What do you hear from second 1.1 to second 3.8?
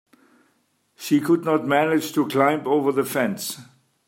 could not manage to climb over the fence.